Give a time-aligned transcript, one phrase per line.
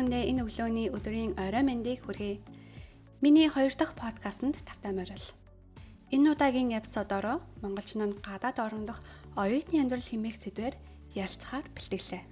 [0.00, 2.40] бүхэндээ энэ өглөөний өдрийн орой мэндийг хүргэе.
[3.20, 5.26] Миний хоёр дахь подкастт тавтай морил.
[6.10, 8.98] Энэ удаагийн эпизодороо монголчин нь гадаад орон дох
[9.36, 10.74] оюутны амьдрал хэмээх сэдвээр
[11.14, 12.22] ярилцахаар бэлтгэлээ.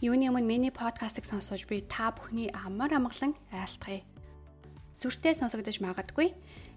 [0.00, 4.06] Юуны өмнө миний подкастыг сонсож би та бүхний амар амгалан айлтгая.
[4.94, 6.32] Сүртэй сонсогдож магадгүй.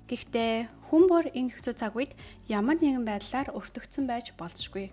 [0.09, 2.11] Гэхдээ хүн бүр энэ хэцүү цаг үед
[2.51, 4.91] ямар нэгэн байдлаар өртөгцсөн байж болзошгүй.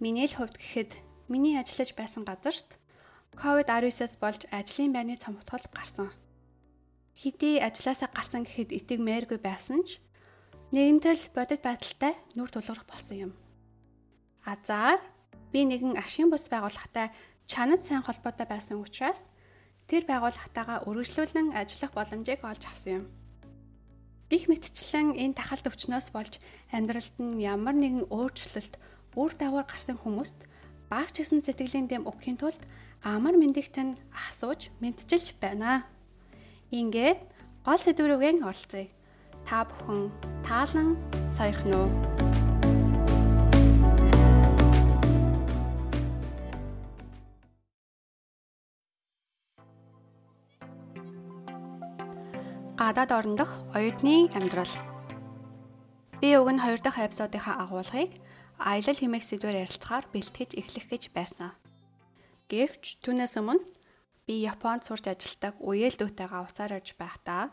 [0.00, 2.78] Миний л хувьд гэхэд Миний ажиллаж байсан газарт
[3.34, 6.14] COVID-19-с болж ажлын байрны цомгтгол гарсан.
[7.18, 9.98] Хэдий ажилласаа гарсан гэхэд итэг мээргүй байсан ч
[10.70, 13.32] нэгэнтэл бодит байдалтай нүр тулгарх болсон юм.
[14.46, 15.02] Азар
[15.50, 17.10] би нэгэн ашигын бус байгууллагатай
[17.50, 19.26] чанад сайн холбоотой байсан учраас
[19.90, 23.04] тэр байгууллагатайгаа үргэлжлүүлэн ажиллах боломжийг олж авсан юм.
[24.30, 26.38] Их мэтчлэн энэ тахалт өвчнөөс болж
[26.70, 28.74] амьдралд нь ямар нэгэн өөрчлөлт
[29.14, 30.46] үр дагавар гарсан хүмүүст
[30.90, 32.62] баг ч гэсэн сэтгэлийн дэм өгөхийн тулд
[33.02, 35.86] амар мэндийг тань асууж мэдчилж байна.
[36.70, 37.18] Ингээд
[37.66, 38.86] гол сэдвүүрийн оролцъё.
[39.46, 40.10] Та бүхэн
[40.46, 40.98] таалан
[41.30, 41.90] саяхан уу?
[52.86, 54.70] гадаад орон дох оюутны амьдрал.
[56.20, 58.14] Би уг нь хоёр дахь эпизодынхаа агуулгыг
[58.58, 61.52] аялал хэмээх сэдвээр ярилцахаар бэлтгэж эхлэх гэж байсан.
[62.48, 63.60] Гэвч түүнээс өмнө
[64.26, 67.52] би Японд сурч ажилладаг үеэлдүүтэйгээ уцаар ирж байхдаа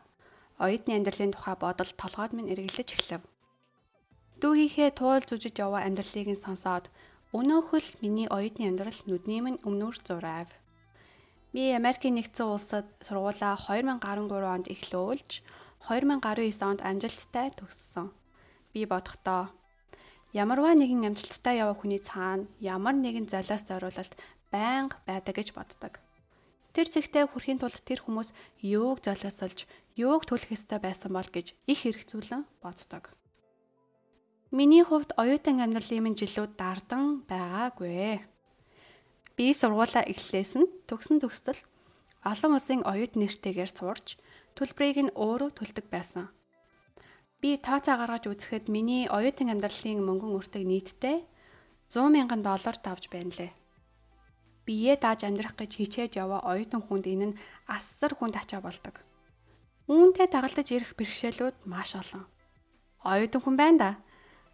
[0.64, 3.22] оюутны амьдралын тухай бодол толгойд минь эргэлдэж эхлэв.
[4.40, 6.88] Дүүгийнхээ туул зүжиж яваа амьдралыг нь сонсоод
[7.34, 10.50] өнөөхөл миний оюутны амьдрал нүдний минь өмнөр зурайв.
[11.54, 15.32] Би Америкийн нэгдсэн улсад сургуулаа 2013 онд эхлүүлж
[15.90, 18.10] 2019 онд амжилттай төгссөн.
[18.74, 19.54] Би бодохдоо
[20.34, 24.18] Ямарваа нэгэн амжилттай явах хүний цаана ямар нэгэн золиос зориулалт
[24.50, 26.02] байнга байдаг гэж боддог.
[26.74, 28.34] Тэр зэгтээ хүрэхийн тулд тэр хүмүүс
[28.66, 33.14] юуг золиосолж, юуг төлөх ёстой байсан бол гэж их хэрэгцүүлэн боддог.
[34.50, 38.26] Миний хувьд оюутан амьдралын минь жилүүд дардан байгаагүй.
[39.38, 41.62] Би сургуулаа эхлээс нь төгсөн төгсдөл
[42.26, 44.18] олон улсын оюут нэртэйгээр сурч
[44.58, 46.34] төлбөрийг нь өөрөө төлдөг байсан.
[47.44, 51.28] Би тооцоо гаргаж үзэхэд миний оюутан амьдралын мөнгөн өртөг нийтдээ
[51.92, 53.52] 100 мянган доллар тавж байна лээ.
[54.64, 58.96] Бие дааж амьдрах гэж хичээж яваа оюутан хүнд энэ нь асар хүнд ачаа болдог.
[59.92, 62.24] Үүнтэй дагалдаж ирэх бэрхшээлүүд маш олон.
[63.04, 63.92] Оюутан хүн байна да.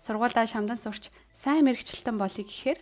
[0.02, 2.82] Сургуулаа шамдан сурч сайн мэрэгчлэлтэн болъё гэхээр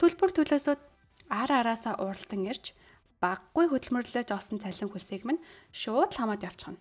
[0.00, 0.80] төлбөр төлөөсөд
[1.28, 2.72] ар араасаа уралдан ирж
[3.20, 5.44] баггүй хөдөлмөрлөж олсон цалин хөлсийг минь
[5.76, 6.80] шууд хамаад явчихна.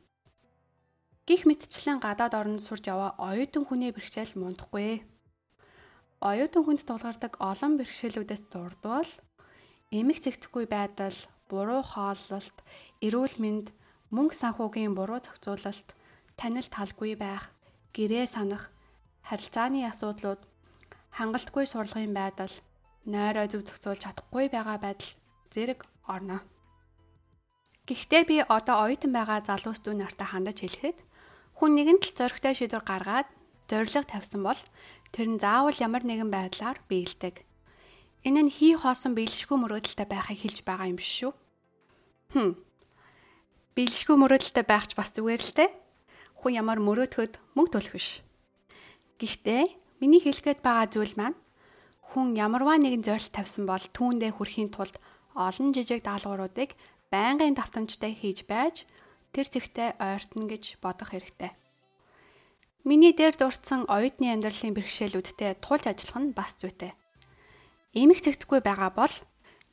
[1.30, 5.06] Гих мэтчлэн гадаад орнд сурж яваа оюутан хүний бэрхшээл мундахгүй.
[6.18, 9.12] Оюутан хүнд тулгардаг олон бэрхшээлүүдээс дурдвал
[9.92, 11.14] эмх цэгцэхгүй байдал,
[11.52, 12.58] буруу хооллолт,
[13.04, 13.68] эрүүл мэнд,
[14.10, 15.90] мөнгө санхүүгийн буруу зохицуулалт,
[16.40, 17.52] танил талгүй байх,
[17.92, 18.72] гэрээ санах,
[19.28, 20.40] харилцааны асуудлууд,
[21.12, 22.56] хангалтгүй сурлагын байдал,
[23.04, 25.12] нойроо зөв зохицуулж чадахгүй байгаа байдал
[25.52, 26.40] зэрэг орно.
[27.84, 31.11] Гэхдээ би одоо оюутан байгаа залуус зүүн нартай хандаж хэлэхэд
[31.62, 33.30] Хүн нэгэн л зоригтой шийдвэр гаргаад
[33.70, 34.58] зориг тавьсан бол
[35.14, 37.46] тэр нь заавал ямар нэгэн байдлаар биелдэг.
[38.26, 41.30] Энэ нь хий хоосон биелшгүй мөрөөдөлтэй байхыг хэлж байгаа юм шүү.
[42.34, 42.58] Хм.
[43.78, 45.70] Биелшгүй мөрөөдөлтэй байх ч бас зүгээр л те.
[46.42, 48.26] Хүн ямар мөрөөдөхөд мөнгө төлөх биш.
[49.22, 51.38] Гэхдээ миний хэлгээд байгаа зүйл маань
[52.10, 54.98] хүн ямарваа нэгэн зорилт тавьсан бол түүндээ хүрэхийн тулд
[55.38, 56.74] олон жижиг даалгавруудыг
[57.14, 58.90] байнгын давтамжтай хийж байж
[59.32, 61.52] тэр зэгтээ ойртно гэж бодох хэрэгтэй.
[62.84, 66.92] Миний дээр дурдсан оюутны амьдралын бэрхшээлүүдтэй тулж ажиллах нь бас зүйтэй.
[67.94, 69.16] Эмх цэгтэхгүй байгаа бол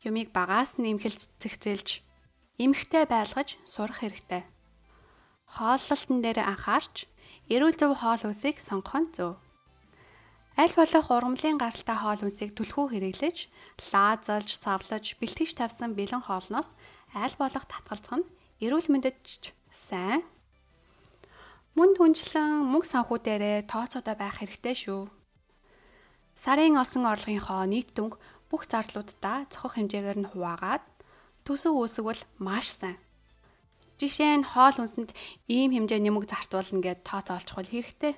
[0.05, 2.05] юмыг багаас нь эмхэл цэгцэлж
[2.61, 4.43] эмхтэй байлгаж сурах хэрэгтэй.
[5.49, 7.09] Хооллолтон дээр анхаарч
[7.49, 9.41] эрүүл зөв хоол хүнсийг сонгох нь зөв.
[10.59, 13.37] Аль болох ургамлын гаралтай хоол хүнсийг түлхүү хэрэглэж,
[13.95, 16.77] лаазалж, савлаж, бэлтгэж тавьсан бэлэн хоолноос
[17.15, 18.27] аль болох татгалзах нь
[18.59, 19.23] эрүүл мэндэд
[19.71, 20.27] сайн
[21.79, 25.07] мөн түнчлэн мөнгө санхүүдээрээ тооцоотой байх хэрэгтэй шүү.
[26.35, 28.19] Сарын олсон орлогынхоо нийт дүнг
[28.51, 30.83] бүх зардлуудаа цохох хэмжээгээр нь хуваагаад
[31.47, 32.99] төсөв үүсгвэл маш сайн.
[34.03, 35.15] Жишээ нь хоол хүнсэнд
[35.47, 38.15] ийм хэмжээний мөнгө зарцуулна гэд тооцоолчихвол хэрэгтэй.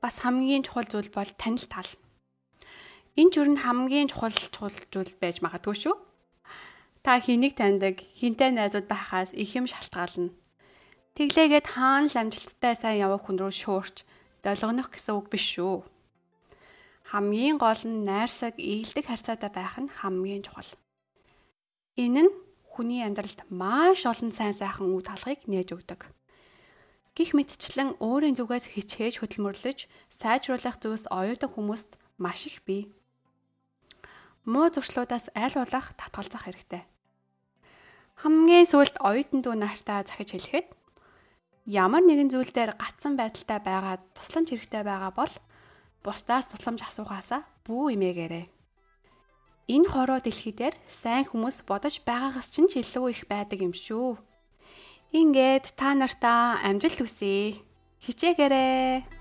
[0.00, 1.92] Бас хамгийн чухал зүйл бол танил тал.
[3.20, 5.96] Энэ жур нь хамгийн чухал чухал зүйл байж магадгүй шүү.
[7.00, 10.36] Та хэнийг таньдаг, хинтэй найзууд байхаас их юм шалтгаална.
[11.16, 14.04] Тэглээгээд хаана л амжилттай сайн явах хүн рүү шуурч
[14.44, 15.84] долгонох гэсэн үг биш шүү.
[17.08, 20.68] Хамгийн гол нь найрсаг ээлдэг харьцаатай байх нь хамгийн чухал.
[21.96, 22.32] Энэ нь
[22.68, 26.06] хүний амьдралд маш олон сайн сайхан үе талхыг нээж өгдөг.
[27.16, 32.92] Гэх мэтчлэн өөрийн зүгээс хичээж хөдөлмөрлөж сайжруулах зүйлс оюутан хүмүүст маш их бий.
[34.50, 36.82] Муу зуршлуудаас аль болох татгалзах хэрэгтэй.
[38.18, 40.66] Хамгийн сүүлд оюутан дүү нартаа захиж хэлэхэд
[41.70, 45.34] ямар нэгэн зүйл дээр гацсан байдалтай байгаа тусламж хэрэгтэй байгаа бол
[46.02, 48.46] бусдаас тусламж асуугаасаа бүү имээгээрэй.
[49.70, 54.18] Энэ хороо дэлхий дээр сайн хүмүүс бодож байгаагаас ч илүү их байдаг юм шүү.
[55.14, 57.54] Ингээд та нартаа амжилт хүсье.
[58.02, 59.19] Хичээгээрэй.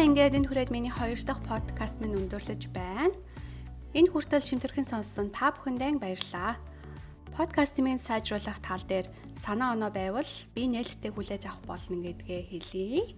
[0.00, 3.12] Ингээд энэ хүрээд миний хоёр дахь подкаст минь өндөрлөж байна.
[3.92, 6.56] Энэ хүртэл шимтэрхэн сонссон та бүхэндээ баярлалаа.
[7.36, 9.04] Подкастын минь сайжруулах тал дээр
[9.36, 13.12] санаа оноо байвал би нээлттэй хүлээж авах болно гэдгээ хэлье.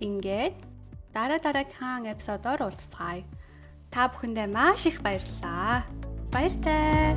[0.00, 0.56] Ингээд
[1.12, 3.20] дараа дараагийн эпизодоор уулзцаая.
[3.92, 5.84] Та бүхэндээ маш их баярлалаа.
[6.32, 7.12] Баяртай.